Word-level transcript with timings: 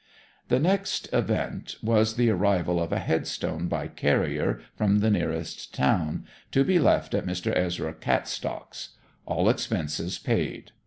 The 0.47 0.57
next 0.59 1.13
event 1.13 1.75
was 1.83 2.15
the 2.15 2.31
arrival 2.31 2.81
of 2.81 2.91
a 2.91 2.97
headstone 2.97 3.67
by 3.67 3.85
carrier 3.87 4.59
from 4.75 4.97
the 4.97 5.11
nearest 5.11 5.75
town; 5.75 6.25
to 6.49 6.63
be 6.63 6.79
left 6.79 7.13
at 7.13 7.27
Mr. 7.27 7.55
Ezra 7.55 7.93
Cattstock's; 7.93 8.95
all 9.27 9.47
expenses 9.47 10.17
paid. 10.17 10.71